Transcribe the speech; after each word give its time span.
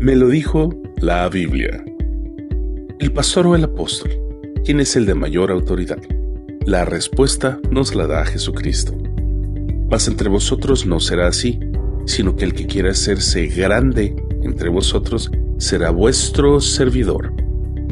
Me 0.00 0.16
lo 0.16 0.28
dijo 0.28 0.74
la 1.00 1.28
Biblia. 1.28 1.84
El 2.98 3.12
pastor 3.12 3.46
o 3.46 3.54
el 3.54 3.64
apóstol, 3.64 4.10
¿quién 4.64 4.80
es 4.80 4.96
el 4.96 5.06
de 5.06 5.14
mayor 5.14 5.50
autoridad? 5.50 5.98
La 6.66 6.84
respuesta 6.84 7.58
nos 7.70 7.94
la 7.94 8.06
da 8.06 8.24
Jesucristo. 8.24 8.94
Mas 9.90 10.08
entre 10.08 10.28
vosotros 10.28 10.84
no 10.84 11.00
será 11.00 11.28
así, 11.28 11.58
sino 12.06 12.36
que 12.36 12.44
el 12.44 12.54
que 12.54 12.66
quiera 12.66 12.90
hacerse 12.90 13.46
grande 13.46 14.14
entre 14.42 14.68
vosotros 14.68 15.30
será 15.58 15.90
vuestro 15.90 16.60
servidor, 16.60 17.32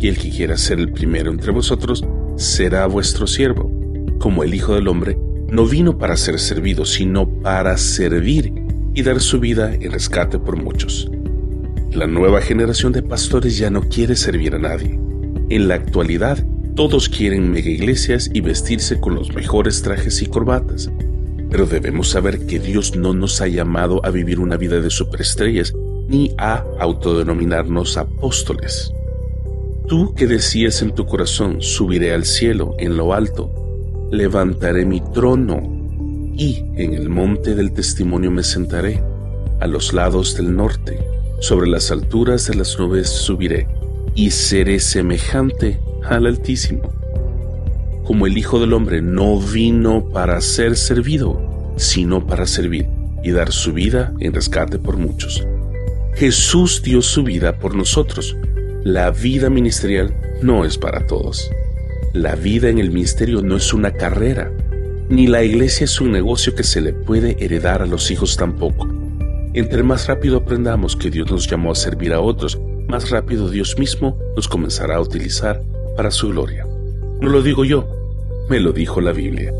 y 0.00 0.08
el 0.08 0.18
que 0.18 0.30
quiera 0.30 0.56
ser 0.56 0.80
el 0.80 0.92
primero 0.92 1.30
entre 1.30 1.52
vosotros 1.52 2.04
será 2.36 2.86
vuestro 2.86 3.26
siervo, 3.26 3.70
como 4.18 4.42
el 4.42 4.54
Hijo 4.54 4.74
del 4.74 4.88
Hombre 4.88 5.16
no 5.50 5.66
vino 5.66 5.98
para 5.98 6.16
ser 6.16 6.38
servido, 6.38 6.84
sino 6.84 7.28
para 7.42 7.76
servir 7.76 8.52
y 8.94 9.02
dar 9.02 9.20
su 9.20 9.38
vida 9.38 9.74
en 9.74 9.92
rescate 9.92 10.38
por 10.38 10.56
muchos. 10.56 11.10
La 11.94 12.06
nueva 12.06 12.40
generación 12.40 12.92
de 12.92 13.02
pastores 13.02 13.58
ya 13.58 13.68
no 13.68 13.82
quiere 13.82 14.16
servir 14.16 14.54
a 14.54 14.58
nadie. 14.58 14.98
En 15.50 15.68
la 15.68 15.74
actualidad, 15.74 16.42
todos 16.74 17.10
quieren 17.10 17.50
mega 17.50 17.68
iglesias 17.68 18.30
y 18.32 18.40
vestirse 18.40 18.98
con 18.98 19.14
los 19.14 19.34
mejores 19.34 19.82
trajes 19.82 20.22
y 20.22 20.26
corbatas. 20.26 20.90
Pero 21.50 21.66
debemos 21.66 22.08
saber 22.08 22.46
que 22.46 22.58
Dios 22.58 22.96
no 22.96 23.12
nos 23.12 23.42
ha 23.42 23.46
llamado 23.46 24.00
a 24.06 24.10
vivir 24.10 24.40
una 24.40 24.56
vida 24.56 24.80
de 24.80 24.88
superestrellas 24.88 25.74
ni 26.08 26.32
a 26.38 26.64
autodenominarnos 26.78 27.98
apóstoles. 27.98 28.90
Tú 29.86 30.14
que 30.14 30.26
decías 30.26 30.80
en 30.80 30.94
tu 30.94 31.04
corazón, 31.04 31.60
subiré 31.60 32.14
al 32.14 32.24
cielo 32.24 32.74
en 32.78 32.96
lo 32.96 33.12
alto, 33.12 34.08
levantaré 34.10 34.86
mi 34.86 35.02
trono 35.12 35.60
y 36.34 36.64
en 36.74 36.94
el 36.94 37.10
monte 37.10 37.54
del 37.54 37.72
testimonio 37.72 38.30
me 38.30 38.42
sentaré, 38.42 39.04
a 39.60 39.66
los 39.66 39.92
lados 39.92 40.34
del 40.36 40.56
norte, 40.56 40.98
sobre 41.42 41.68
las 41.68 41.90
alturas 41.90 42.46
de 42.46 42.54
las 42.54 42.78
nubes 42.78 43.08
subiré 43.08 43.66
y 44.14 44.30
seré 44.30 44.78
semejante 44.78 45.80
al 46.04 46.26
Altísimo. 46.26 46.82
Como 48.04 48.28
el 48.28 48.38
Hijo 48.38 48.60
del 48.60 48.72
Hombre 48.72 49.02
no 49.02 49.40
vino 49.40 50.08
para 50.08 50.40
ser 50.40 50.76
servido, 50.76 51.74
sino 51.76 52.24
para 52.28 52.46
servir 52.46 52.86
y 53.24 53.32
dar 53.32 53.50
su 53.50 53.72
vida 53.72 54.14
en 54.20 54.32
rescate 54.32 54.78
por 54.78 54.96
muchos. 54.96 55.44
Jesús 56.14 56.80
dio 56.80 57.02
su 57.02 57.24
vida 57.24 57.58
por 57.58 57.74
nosotros. 57.74 58.36
La 58.84 59.10
vida 59.10 59.50
ministerial 59.50 60.14
no 60.42 60.64
es 60.64 60.78
para 60.78 61.08
todos. 61.08 61.50
La 62.12 62.36
vida 62.36 62.68
en 62.68 62.78
el 62.78 62.92
ministerio 62.92 63.42
no 63.42 63.56
es 63.56 63.72
una 63.72 63.90
carrera, 63.90 64.52
ni 65.08 65.26
la 65.26 65.42
iglesia 65.42 65.86
es 65.86 66.00
un 66.00 66.12
negocio 66.12 66.54
que 66.54 66.62
se 66.62 66.80
le 66.80 66.92
puede 66.92 67.36
heredar 67.44 67.82
a 67.82 67.86
los 67.86 68.12
hijos 68.12 68.36
tampoco. 68.36 69.01
Entre 69.54 69.82
más 69.82 70.06
rápido 70.06 70.38
aprendamos 70.38 70.96
que 70.96 71.10
Dios 71.10 71.30
nos 71.30 71.46
llamó 71.46 71.72
a 71.72 71.74
servir 71.74 72.14
a 72.14 72.20
otros, 72.20 72.58
más 72.88 73.10
rápido 73.10 73.50
Dios 73.50 73.78
mismo 73.78 74.18
nos 74.34 74.48
comenzará 74.48 74.96
a 74.96 75.00
utilizar 75.00 75.62
para 75.94 76.10
su 76.10 76.30
gloria. 76.30 76.66
No 77.20 77.28
lo 77.28 77.42
digo 77.42 77.64
yo, 77.64 77.86
me 78.48 78.60
lo 78.60 78.72
dijo 78.72 79.02
la 79.02 79.12
Biblia. 79.12 79.52